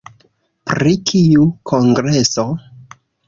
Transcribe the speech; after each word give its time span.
Pri 0.69 0.93
kiu 1.09 1.45
kongreso? 1.73 2.47